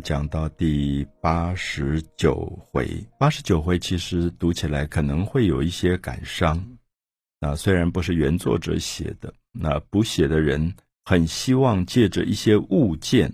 [0.02, 2.88] 》讲到第八十九回，
[3.18, 6.78] 八十九回其实读起来可能会有一些感伤。
[7.40, 10.74] 啊，虽然不是原作者写的，那补写的人
[11.04, 13.32] 很希望借着一些物件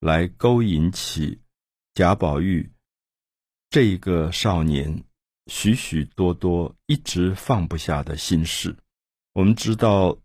[0.00, 1.38] 来勾引起
[1.94, 2.70] 贾宝玉
[3.70, 5.02] 这一个少年
[5.46, 8.76] 许许多多一直放不下的心事。
[9.34, 10.16] 我们知道，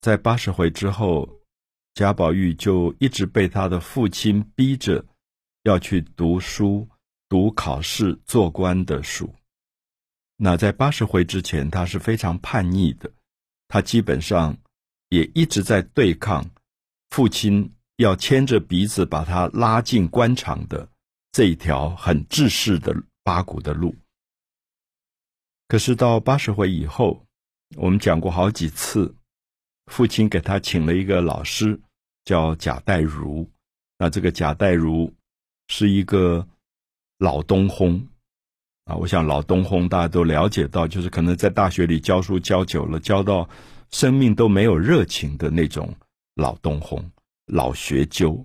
[0.00, 1.28] 在八十回之后。
[1.94, 5.04] 贾宝玉就一直被他的父亲逼着
[5.62, 6.88] 要去读书、
[7.28, 9.32] 读考试、做官的书。
[10.36, 13.10] 那在八十回之前，他是非常叛逆的，
[13.68, 14.56] 他基本上
[15.08, 16.48] 也一直在对抗
[17.10, 20.88] 父亲要牵着鼻子把他拉进官场的
[21.32, 23.94] 这一条很制式的八股的路。
[25.66, 27.26] 可是到八十回以后，
[27.76, 29.14] 我们讲过好几次，
[29.86, 31.80] 父亲给他请了一个老师。
[32.24, 33.50] 叫贾代儒，
[33.96, 35.10] 那这个贾代儒
[35.68, 36.46] 是一个
[37.18, 38.02] 老东烘
[38.84, 38.96] 啊。
[38.96, 43.48] 我想老东烘大家都了解到，就是可能在大学里教书教久了，教到
[43.90, 45.94] 生命都没有热情的那种
[46.34, 47.02] 老东烘、
[47.46, 48.44] 老学究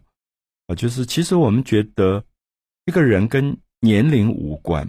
[0.67, 0.75] 啊。
[0.75, 2.23] 就是其实我们觉得
[2.85, 4.87] 一个人跟年龄无关，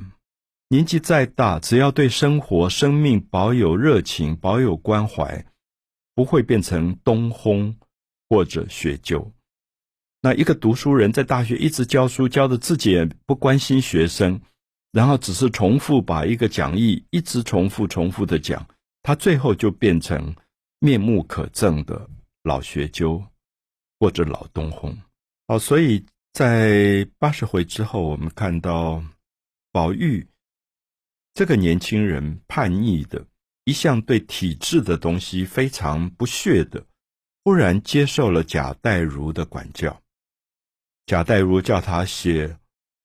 [0.68, 5.46] 年纪再大，只要对生活、生命保有热情、保有关怀，
[6.14, 7.74] 不会变成东烘。
[8.30, 9.30] 或者学究，
[10.24, 14.40] 那一个读书人在大学一直教书，教的自己也不关心学生，
[14.90, 18.66] 然后只是重复把一个讲义一直重复重复的讲，
[19.02, 20.34] 他最后就变成
[20.78, 22.08] 面目可憎的
[22.42, 23.22] 老学究
[24.00, 24.96] 或者老东烘。
[25.46, 26.02] 好，所以
[26.32, 29.04] 在八十回之后，我们看到
[29.72, 30.26] 宝玉
[31.34, 33.22] 这个年轻人叛逆的，
[33.64, 36.82] 一向对体制的东西非常不屑的。
[37.44, 40.00] 忽然接受了贾代儒的管教，
[41.06, 42.58] 贾代儒叫他写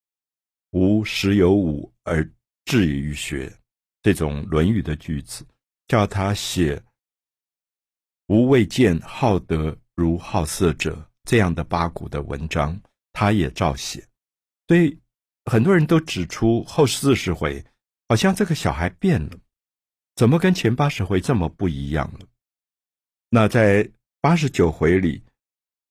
[0.72, 2.28] “吾十有五而
[2.66, 3.54] 志于学”
[4.02, 5.46] 这种《论语》的句子，
[5.88, 6.82] 叫他写
[8.28, 12.80] “吾未见好德如好色者”这样的八股的文章，
[13.14, 14.08] 他也照写。
[14.68, 15.00] 所以
[15.46, 17.64] 很多人都指出后四十回
[18.08, 19.38] 好像这个小孩变了，
[20.16, 22.28] 怎么跟前八十回这么不一样了？
[23.30, 23.92] 那在。
[24.22, 25.24] 八十九回里，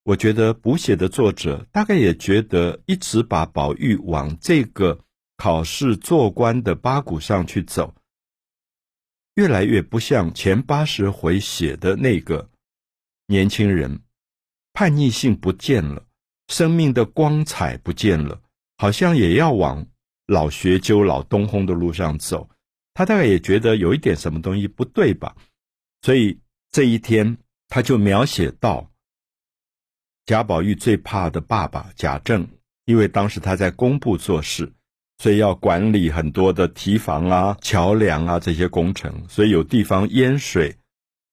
[0.09, 4.99] 我觉得补写的作者大概也觉得，一直把宝玉往这个
[5.37, 7.95] 考试做官的八股上去走，
[9.35, 12.49] 越来越不像前八十回写的那个
[13.27, 14.01] 年轻人，
[14.73, 16.03] 叛逆性不见了，
[16.47, 18.41] 生命的光彩不见了，
[18.79, 19.87] 好像也要往
[20.27, 22.49] 老学究、老东烘的路上走。
[22.95, 25.37] 他大概也觉得有一点什么东西不对吧，
[26.01, 26.41] 所以
[26.73, 27.37] 这一天。
[27.71, 28.91] 他就描写到，
[30.29, 32.47] 贾宝玉最怕的爸爸贾政，
[32.85, 34.71] 因为当时他在工部做事，
[35.17, 40.77] 所以要管理很多的堤防啊、桥梁啊这些工程，所以有地方淹水，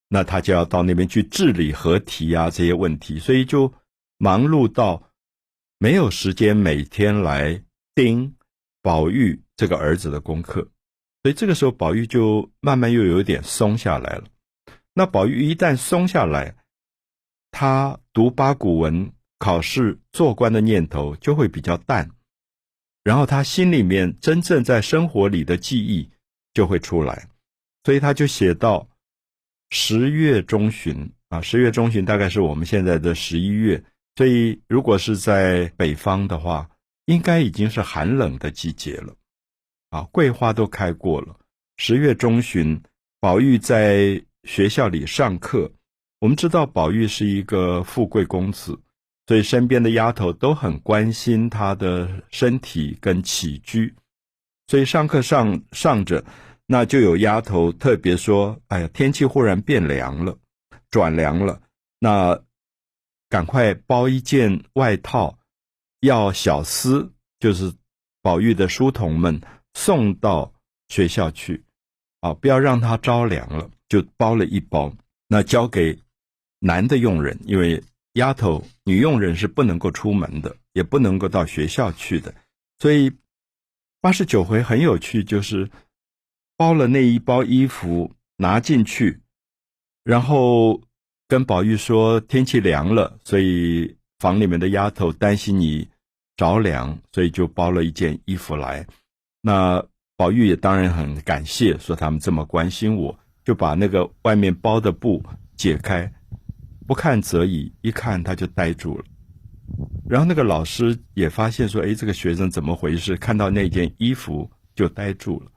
[0.08, 3.74] 那他就要到那边去治理河堤啊这些问题，所以就
[4.18, 5.12] 忙碌到
[5.78, 7.62] 没有时间每天来
[7.96, 8.34] 盯
[8.82, 10.70] 宝玉这个儿子的功课，
[11.22, 14.24] 所以这个时候宝玉就慢慢又有点松下来了。
[14.94, 16.56] 那宝玉一旦松下来，
[17.58, 22.06] 他读八股文、考试、做官的念头就会比较淡，
[23.02, 26.10] 然后他心里面真正在生活里的记忆
[26.54, 27.30] 就会出来，
[27.86, 28.86] 所以他就写到
[29.70, 33.82] 十月中旬啊，十月中旬大概是我们现在的十一月，
[34.18, 36.70] 所以如果是在北方的话，
[37.06, 39.16] 应该已经是寒冷的季节了，
[39.92, 41.34] 啊，桂花都开过了。
[41.78, 42.78] 十月中旬，
[43.22, 44.22] 宝玉在。
[44.46, 45.72] 学校里上课，
[46.26, 48.80] 我们知道宝玉是一个富贵公子，
[49.28, 53.94] 所以身边的丫头都很关心他的身体跟起居。
[54.66, 56.26] 所以上课上上着，
[56.66, 60.36] 那就有丫头特别说：“哎呀，天气忽然变凉了，
[60.90, 61.62] 转凉了，
[62.00, 62.42] 那
[63.30, 65.38] 赶快包一件外套，
[66.00, 67.72] 要小厮，就是
[68.24, 69.40] 宝玉的书童们
[69.76, 70.52] 送到
[70.88, 71.64] 学校去，
[72.22, 74.92] 啊，不要让他着凉了。”就包了一包，
[75.28, 76.00] 那交给
[76.66, 77.84] 男的佣人，因为
[78.14, 82.34] 丫头女佣人是不能够出门的，也不能够到学校去的，
[82.80, 83.12] 所以
[84.02, 85.70] 八十九回很有趣，就是
[86.58, 89.22] 包了那一包衣服拿进去，
[90.04, 90.82] 然后
[91.28, 95.88] 跟宝玉说天气凉了，所以房里面的丫头担心你
[96.36, 98.88] 着凉，所以就包了一件衣服来。
[99.42, 99.86] 那
[100.18, 103.16] 宝玉也当然很感谢，说他们这么关心我。
[103.46, 105.24] 就把那个外面包的布
[105.56, 106.12] 解开，
[106.88, 109.04] 不看则已，一看他就呆住了。
[110.08, 113.18] 然后那个老师也发现说：“哎，这个学生怎么回事？
[113.18, 115.52] 看到那件衣服就呆住了。”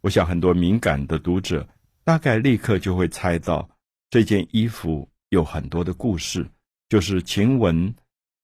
[0.00, 1.68] 我想很多敏感的读者
[2.02, 3.68] 大概立刻就会猜到
[4.10, 6.48] 这件衣服有很多的故事，
[6.88, 7.94] 就是晴雯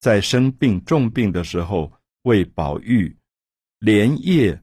[0.01, 1.91] 在生病重病的时候
[2.23, 3.17] 为宝玉
[3.81, 4.61] 连夜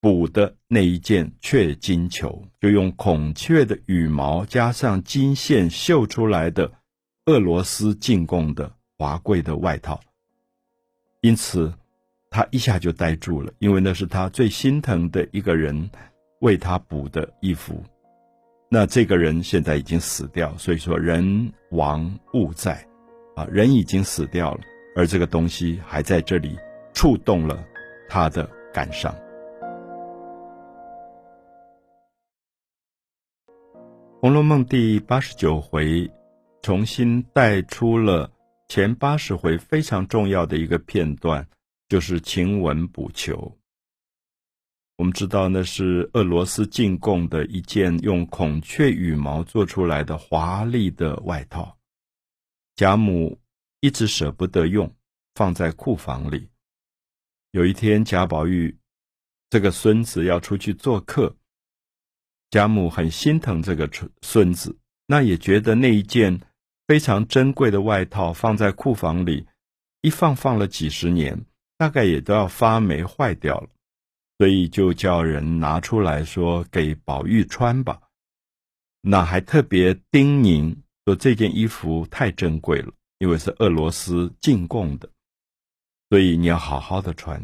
[0.00, 6.70] 补的那一件雀金裘，就用孔雀的羽毛加上金线绣出来的
[7.26, 10.00] 俄罗斯进贡的华贵的外套，
[11.20, 11.72] 因此。
[12.32, 15.90] 他一下就呆住了，因为那是他最心疼的一个人
[16.42, 17.82] 为他补的衣服。
[18.68, 22.86] 那这个人现在已经死掉，所以说人亡物在，
[23.34, 24.60] 啊，人已经死掉了，
[24.94, 26.56] 而这个东西还在这里
[26.94, 27.60] 触动了
[28.08, 29.12] 他的感伤。
[34.22, 36.06] 《红楼梦》第八十九回
[36.60, 38.30] 重新带出了
[38.68, 41.46] 前八十回非常重要的一个片段。
[41.88, 43.58] 就是晴雯补裘。
[44.98, 51.76] 我们知道那是俄罗斯进贡的一件用孔雀羽毛做出来的华丽的外套，
[52.76, 53.40] 贾母
[53.80, 54.94] 一直舍不得用，
[55.34, 56.46] 放在库房里。
[57.52, 58.78] 有一天，贾宝玉
[59.48, 61.34] 这个孙子要出去做客，
[62.50, 64.76] 贾母很心疼这个孙孙子，
[65.06, 66.40] 那也觉得那一件
[66.86, 69.46] 非常珍贵的外套放在库房里，
[70.02, 71.44] 一放放了几十年。
[71.78, 73.68] 大概也都要发霉坏掉了，
[74.36, 77.98] 所以就叫人拿出来说给宝玉穿吧。
[79.00, 80.76] 那还特别叮咛
[81.06, 85.08] 说这件衣服太珍贵了，因为是俄罗斯进贡的，
[86.10, 87.42] 所以你要好好的穿。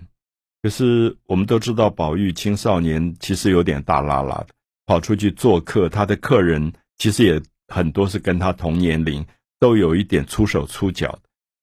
[0.61, 4.49] 可是我们都知道，宝玉青少年其实有点大拉拉的，
[4.87, 9.27] 跑出去做客，他的客人其实也很多是跟他同年龄，
[9.59, 11.19] 都有一点出手出脚，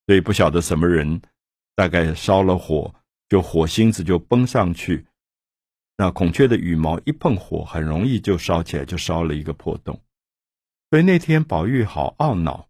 [0.06, 1.20] 所以不晓得什么人。
[1.76, 2.94] 大概烧了火，
[3.28, 5.04] 就火星子就崩上去。
[5.96, 10.00] 那孔雀的羽毛一碰火，很容易就烧起来，就烧了一个破洞。
[10.90, 12.68] 所以那天宝玉好懊恼，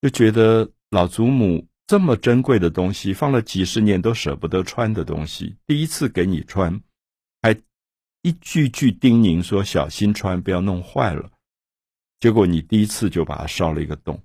[0.00, 6.80] 就觉得老祖母这么珍贵的东西，放了几十年都舍不得穿的东西，第一次给你穿，
[7.42, 7.52] 还
[8.22, 11.30] 一句句叮咛说小心穿，不要弄坏了。
[12.20, 14.20] 结果你第一次就把它烧了一个洞。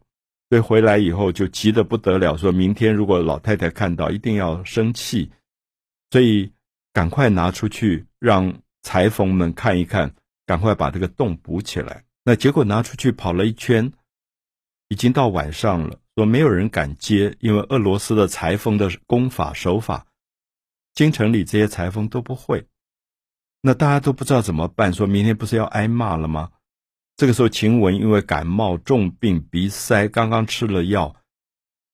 [0.49, 5.31] 所以回来以后就急得不得了，说明天如果老太太看到，一定要生气，
[6.09, 6.51] 所以
[6.91, 10.13] 赶快拿出去让裁缝们看一看，
[10.45, 12.03] 赶快把这个洞补起来。
[12.25, 13.93] 那结果拿出去跑了一圈，
[14.89, 20.05] 已经到晚上了，说没有人敢接，因为俄罗斯的裁缝的功法手法，
[20.93, 22.67] 京城里这些裁缝都不会，
[23.61, 26.51] 那大家都不知道怎么办，说明天不是要挨骂了吗？
[27.15, 31.15] 这个时候，晴雯因为感冒重病，鼻塞，刚刚吃了药，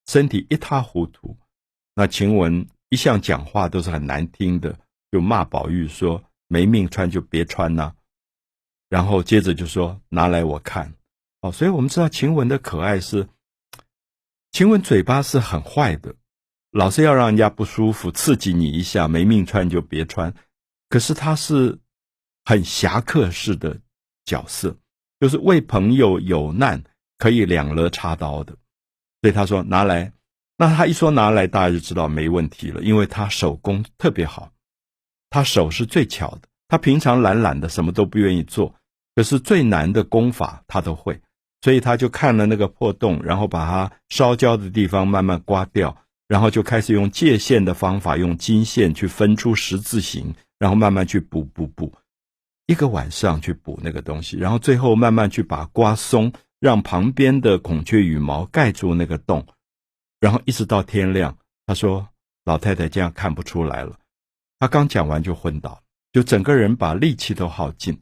[0.06, 1.38] 身体一塌糊涂。
[1.94, 4.80] 那晴雯一向讲话都是很难听的，
[5.12, 7.94] 就骂宝玉说：“没命穿就别穿呐。”
[8.88, 10.94] 然后接着就说：“拿来我看。”
[11.42, 13.28] 哦，所以我们知道晴雯的可爱是，
[14.54, 16.16] 晴雯嘴巴是很坏的，
[16.72, 20.34] 老是要让人家不舒服，刺激你一下，没命穿就别穿。
[20.90, 21.80] 可是他是
[22.46, 23.80] 很侠客式的
[24.26, 24.76] 角色。
[25.20, 26.84] 就是为朋友有难
[27.18, 28.54] 可以两肋插刀的，
[29.20, 30.14] 所以他说拿来，
[30.58, 34.52] 那他一说拿来，大家就知道没问题了，因为他手工特别好，
[35.32, 36.42] 他手是最巧的。
[36.68, 38.76] 他平常懒懒的，什么都不愿意做，
[39.16, 41.20] 可是最难的功法他都会，
[41.62, 51.94] 所以他就看了那个破洞，然后把它烧焦的地方慢慢刮掉，然后就开始用界线的方法，用金线去分出十字形，然后慢慢去补补补。
[52.66, 59.46] 一个晚上去补那个东西，然后最后慢慢去把刮松，让旁边的孔雀羽毛盖住那个洞，
[60.20, 61.38] 然后一直到天亮。
[61.66, 62.08] 他说
[62.44, 63.98] ：“老太太这样看不出来了。”
[64.60, 67.94] 他刚讲完就昏倒，就整个人把力气都耗尽。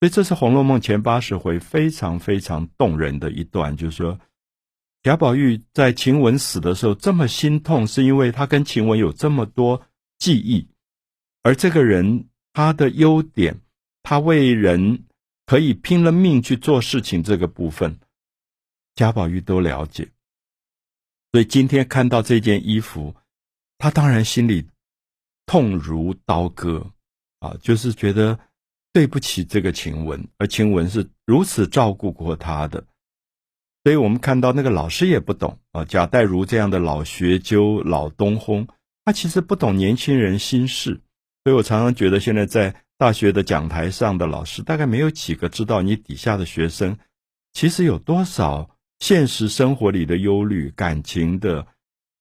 [0.00, 4.18] 所以这是《红楼梦》前八十回非常非常动人的一段，就是说
[5.02, 9.82] 贾宝玉在晴雯死的时候这么心痛，是因为他跟晴雯有这么多
[10.18, 10.68] 记忆，
[11.46, 13.60] 而这个人他的优点。
[14.08, 15.02] 他为人
[15.46, 17.98] 可以拼了命去做事情，这个部分，
[18.94, 20.08] 贾宝玉都了解。
[21.32, 23.16] 所以今天看到这件衣服，
[23.78, 24.64] 他当然心里
[25.44, 26.92] 痛如刀割
[27.40, 28.38] 啊，就是觉得
[28.92, 32.86] 对不起这个晴雯，而晴雯是如此照顾过他的。
[33.82, 38.68] 所以我们看到那个老师也不懂啊，贾代儒这样的老学究、老东烘，
[39.04, 41.00] 他其实不懂年轻人心事。
[41.46, 42.74] 所以我常常觉得现在在。
[42.98, 46.96] 大学的讲台上的老师，大概没有几个知道你底下的学生，
[47.52, 51.66] 其实有多少现实生活里的忧虑、感情的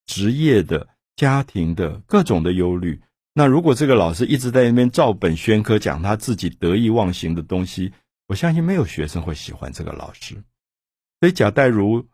[0.06, 3.02] 职业的、家庭的各种的忧虑。
[3.34, 7.94] 那如果这个老师一直在那边照本宣科讲他自己得意忘形的东西，
[8.28, 10.36] 我相信没有学生会喜欢这个老师。
[11.22, 12.06] 所以贾代儒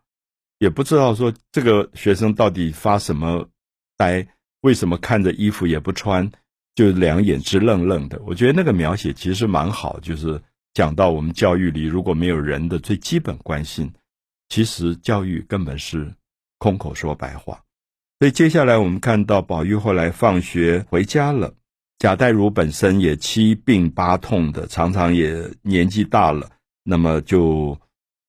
[0.60, 3.48] 也不知道说这个学生到底发什么
[3.96, 4.28] 呆，
[4.60, 6.30] 为什么看着衣服也不穿，
[6.74, 8.20] 就两眼直愣愣的。
[8.26, 10.40] 我觉得那个描写其实蛮好，就是
[10.74, 13.90] 讲到我们教育里如果没有人的最基本关心，
[14.48, 16.12] 其实教育根本是
[16.58, 17.60] 空口说白话。
[18.18, 21.52] 所以接下来我们看到宝玉后来放学回家了，
[21.98, 26.48] 贾代儒本身也七病八痛的，常常也年纪大了，
[26.84, 27.76] 那么就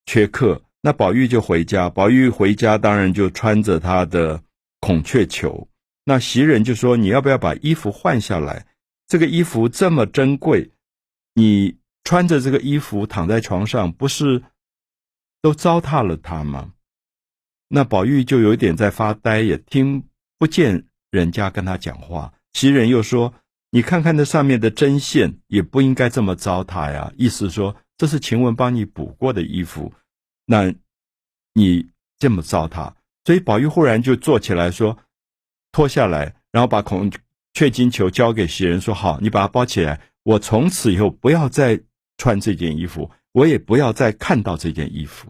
[0.06, 0.60] 缺课。
[0.82, 4.42] 那宝玉就回家，宝玉回家当然就穿着他的
[4.82, 5.66] 孔雀裘。
[6.06, 8.66] 那袭人就说：“你要不要把衣服换下来？
[9.08, 10.72] 这个衣服这么珍贵，
[11.34, 14.44] 你穿着这个衣服躺在床上，不是
[15.42, 16.74] 都糟蹋了它吗？”
[17.70, 20.04] 那宝玉就有点在发呆，也听
[20.38, 22.32] 不见人家跟他讲话。
[22.54, 23.34] 袭人又说
[23.72, 29.92] ：“你看看那上面的针线，也不应该这么糟蹋呀。”意思说这是晴雯帮你补过的衣服，
[30.46, 30.72] 那
[31.54, 32.94] 你这么糟蹋，
[33.26, 34.96] 所以宝玉忽然就坐起来说
[35.74, 37.12] ：“脱下来，然后把孔
[37.54, 40.00] 雀金球交给袭人，说好，你把它包起来。
[40.24, 41.82] 我从此以后不要再
[42.18, 45.28] 穿这件衣服，我也不要再看到这件衣服。”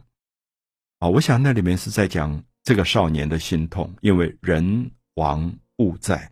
[0.99, 6.31] 啊，我想那里面是在讲这个少年的心痛，因为人亡物在，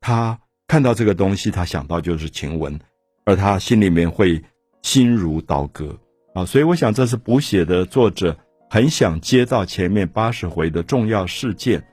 [0.00, 2.78] 他看到这个东西，他想到就是晴雯，
[3.24, 4.42] 而他心里面会
[4.82, 5.98] 心如刀割
[6.34, 8.38] 啊，所以我想这是补写的作者
[8.70, 11.84] 很想接到前面八十回的重要事件，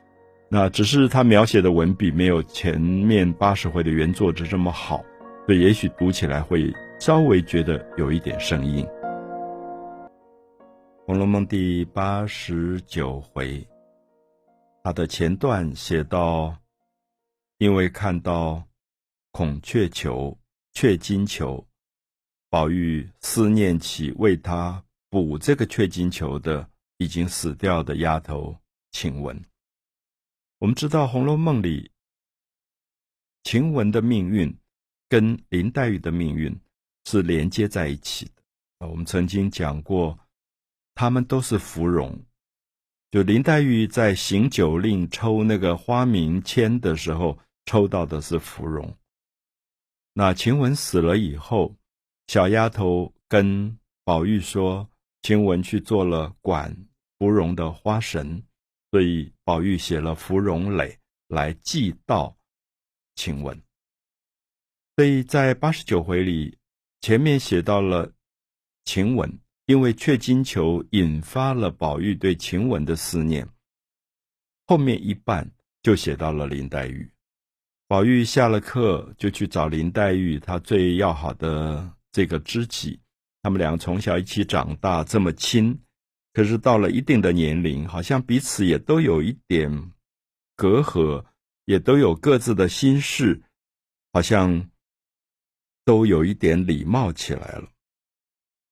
[0.50, 5.04] 那只是他描写的文笔没有前面八十回的原作者这么好，
[5.46, 8.86] 所以也许读起来会稍微觉得有一点生硬。
[11.06, 13.68] 《红楼梦》第八十九回，
[14.84, 16.56] 他的前段写到，
[17.58, 18.63] 因为看到
[19.32, 20.38] 孔雀裘、
[20.72, 21.66] 雀金裘，
[22.50, 26.66] 宝玉思念起为他补这个雀金裘的
[27.00, 28.56] 已经死掉的丫头
[28.92, 29.38] 晴雯。
[30.60, 31.92] 我们知道，《红楼梦》里
[33.44, 34.58] 晴雯的命运
[35.08, 36.60] 跟林黛玉的命运
[37.06, 38.42] 是连接在一起的。
[38.80, 40.18] 啊我们曾经讲过。
[41.00, 42.20] 他们都是芙蓉，
[43.12, 47.38] 就林黛玉在行酒令抽那个花名签的时候，
[47.68, 48.98] 抽到的是芙蓉。
[50.14, 51.76] 那晴雯死了以后，
[52.30, 54.90] 小丫头跟宝玉说，
[55.22, 56.76] 晴雯去做了管
[57.20, 58.42] 芙蓉的花神，
[58.98, 62.34] 所以宝玉写了芙蓉垒来祭悼
[63.13, 63.62] 晴雯。
[64.96, 66.58] 所以在八十九回里，
[67.01, 68.12] 前面写到了
[68.86, 69.32] 晴雯。
[69.68, 73.48] 因为雀金球引发了宝玉对晴雯的思念，
[74.66, 75.48] 后面一半
[75.84, 77.08] 就写到了林黛玉。
[77.88, 83.00] 宝玉下了课就去找林黛玉，他最要好的这个知己，
[83.44, 85.80] 他们俩从小一起长大，这么亲。
[86.38, 89.91] 可是到了一定的年龄，好像彼此也都有一点
[90.56, 91.25] 隔阂，
[91.65, 93.41] 也都有各自的心事，
[94.13, 94.70] 好像
[95.84, 97.67] 都有一点礼貌起来了。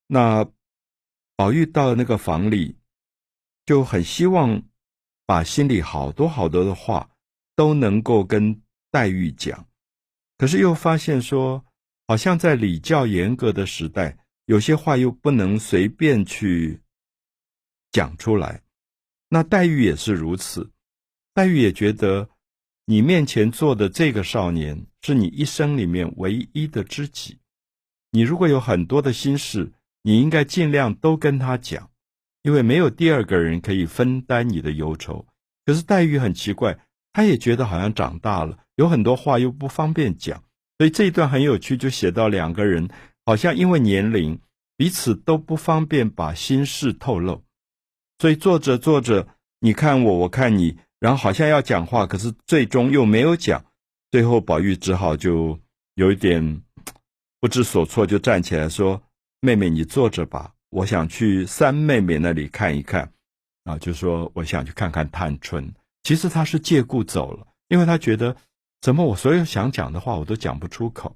[0.06, 0.48] 那。
[1.38, 2.78] 宝玉到了那个房里，
[3.66, 4.64] 就很希望
[5.26, 7.10] 把心里好多好多的话
[7.58, 9.68] 都能够跟黛玉讲，
[10.38, 11.66] 可是又发现说，
[12.08, 16.80] 好像在礼教严格的时代，有些话又不能随便去
[17.92, 18.62] 讲出来。
[19.30, 20.72] 那黛玉也是如此，
[21.34, 22.30] 黛玉也觉得
[22.86, 27.40] 你面前坐的这个少年是你一生里面唯一的知己，
[28.12, 29.72] 你如果有很多的心事。
[30.08, 31.90] 你应该尽量都跟他讲，
[32.44, 35.26] 因为没有第二个人可以分担你的忧愁。
[35.66, 36.78] 可是黛玉很奇怪，
[37.12, 40.44] 她也觉得好像长大了，有很多话又不方便讲。
[40.78, 42.88] 所以这一段很有趣，就写到两个人
[43.26, 44.40] 好像因为年龄，
[44.78, 47.44] 彼此都不方便把心事透露。
[48.20, 49.28] 所以做着做着，
[49.60, 53.64] 你看我，我看你，然后好像要讲话，可是最终又没有讲。
[54.12, 55.60] 最后宝玉只好就
[55.96, 56.62] 有一点
[57.40, 59.02] 不知所措，就站起来说。
[59.42, 63.12] 妹妹，你坐着吧，我想去三妹妹那里看一看，
[63.66, 65.72] 啊，就说我想去看看探春。
[66.02, 68.36] 其实他是借故走了，因为他觉得，
[68.82, 71.16] 怎么我所有想讲的话我都讲不出口，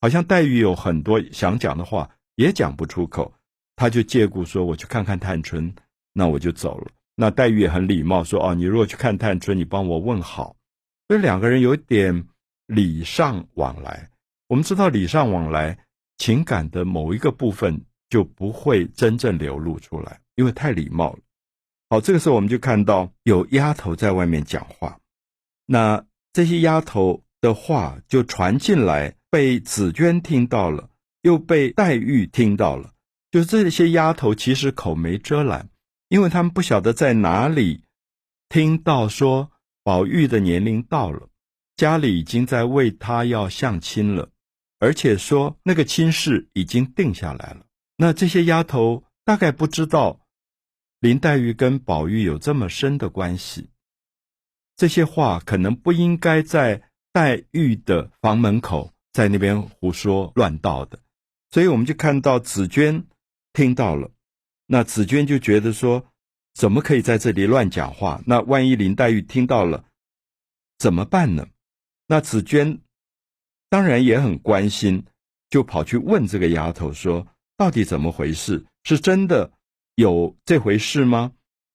[0.00, 3.32] 好像黛玉有很多想讲的话也讲不出口，
[3.74, 5.74] 他就借故说我去看看探春，
[6.14, 6.90] 那我就走了。
[7.14, 10.56] 那黛玉也很礼貌说，哦，你如果去看探春，你帮我问好。
[11.08, 12.26] 所以两个人有点
[12.66, 14.08] 礼尚往来。
[14.48, 15.78] 我们知道礼尚往来。
[16.16, 21.18] 情感的某一个部分就不会真正流露出来，因为太礼貌了。
[21.90, 24.96] 好，这个时候我们就看到有丫头在外面讲话，
[25.66, 30.88] 那这些丫头的话就传进来，被紫娟听到了，
[31.22, 32.92] 又被黛玉听到了。
[33.32, 35.68] 就这些丫头其实口没遮拦，
[36.08, 37.84] 因为他们不晓得在哪里
[38.48, 39.50] 听到说
[39.82, 41.28] 宝玉的年龄到了，
[41.76, 44.30] 家里已经在为他要相亲了，
[44.78, 47.66] 而且说那个亲事已经定下来了。
[47.96, 50.20] 那这些丫头大概不知道。
[51.00, 53.68] 林黛玉跟宝玉有这么深的关系，
[54.74, 56.80] 这些话可能不应该在
[57.12, 60.98] 黛玉的房门口在那边胡说乱道的，
[61.50, 63.04] 所以我们就看到紫娟
[63.52, 64.10] 听到了，
[64.66, 66.06] 那紫娟就觉得说，
[66.54, 68.22] 怎么可以在这里乱讲话？
[68.26, 69.84] 那万一林黛玉听到了
[70.78, 71.46] 怎么办呢？
[72.06, 72.80] 那紫娟
[73.68, 75.04] 当然也很关心，
[75.50, 78.66] 就跑去问这个丫头说，到底怎么回事？
[78.84, 79.52] 是真的？
[79.96, 81.32] 有这回事吗？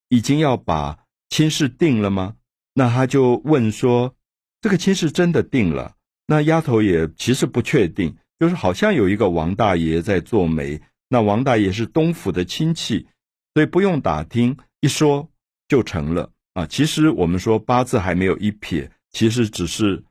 [0.09, 2.35] 已经要把亲事定了吗？
[2.73, 4.15] 那他就问说
[4.61, 5.95] ：“这个亲事真的定了？”
[6.27, 10.81] 那丫头也其实不确定，就是好像有一个王大爷在做媒。
[11.09, 13.09] 那王大爷是东府的亲戚，
[13.53, 15.29] 所以不用打听，一说
[15.67, 16.65] 就成了啊。
[16.65, 20.05] 其实我们说八字还没有一撇，其实只是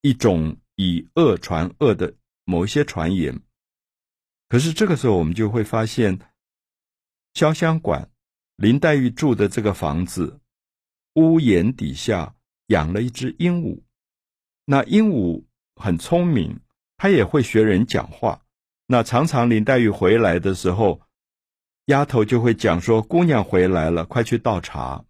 [0.00, 2.14] 一种以恶传恶的
[2.44, 3.40] 某一些传言。
[4.48, 6.18] 可是这个时候，我们就会发现。
[7.34, 8.10] 潇湘馆，
[8.56, 10.40] 林黛玉住的这个房子，
[11.14, 12.34] 屋檐底下
[12.66, 13.82] 养了一只鹦鹉。
[14.64, 15.44] 那鹦鹉
[15.76, 16.58] 很聪明，
[16.96, 18.42] 它也会学人讲话。
[18.88, 21.02] 那常常林黛玉回来的时候，
[21.84, 25.04] 丫头就会讲说：“姑娘回来了，快去倒茶。”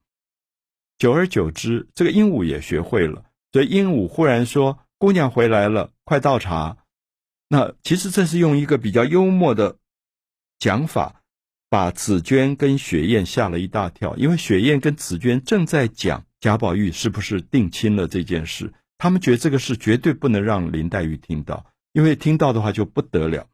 [0.99, 3.25] 久而久之，这个鹦鹉也学会了。
[3.53, 6.77] 所以鹦鹉忽然说：“姑娘回来了，快倒茶。”
[7.49, 9.79] 那其实这是用一个比较幽默的
[10.59, 11.15] 讲法。
[11.71, 23.47] 把紫娟跟雪雁吓了一大跳，因为雪雁跟紫娟正在讲贾宝玉是不是定亲了这件事，他们觉得这个事绝对不能让林黛玉听到，因为听到的话就不得了。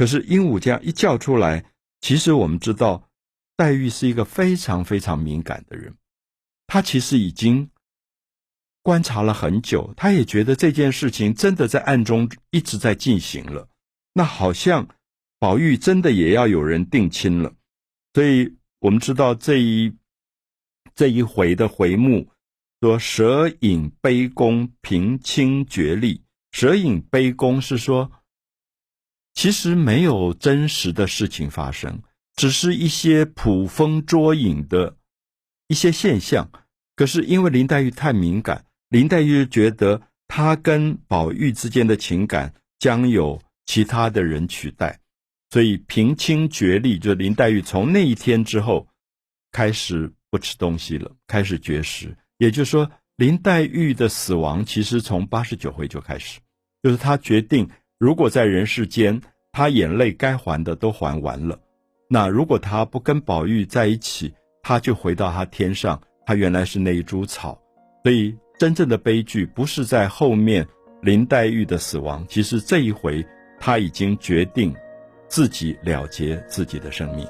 [0.00, 1.62] 可是鹦鹉这样一叫出来，
[2.00, 3.06] 其实我们知道，
[3.54, 5.94] 黛玉是一个非常非常敏感的人，
[6.66, 7.68] 她其实已经
[8.80, 13.68] 观察了很久，她也觉得这件事情真的在暗中一直在进行了，
[14.14, 14.88] 那好像。
[15.38, 17.54] 宝玉真的也要有人定亲了，
[18.14, 19.94] 所以我们知道这一
[20.94, 22.28] 这一回的回目
[22.80, 26.22] 说“蛇影杯弓，平清绝丽”。
[26.52, 28.10] 蛇影杯弓是说，
[29.40, 32.02] 其实没有真实的事情发生，
[32.36, 34.98] 只是一些捕风捉影的
[35.66, 36.50] 一些现象。
[36.94, 45.00] 可是因为林黛玉太敏感，林黛玉觉得她跟宝玉之间的情感将有其他的人取代。
[45.48, 48.86] 所以平清绝力，就林黛玉从那一天之后
[49.52, 52.14] 开始不吃东西了，开始绝食。
[52.36, 56.40] 也就是说，林黛玉的死亡其实从八十九回就开始，
[56.82, 57.66] 就是她决定，
[57.98, 59.18] 如果在人世间，
[59.52, 61.58] 他眼泪该还的都还完了，
[62.08, 64.32] 那如果他不跟宝玉在一起，
[64.62, 67.60] 他就回到他天上，他原来是那一株草。
[68.02, 70.66] 所以真正的悲剧不是在后面
[71.02, 73.24] 林黛玉的死亡，其实这一回
[73.58, 74.74] 他已经决定。
[75.32, 77.24] 自己了结自己的生命。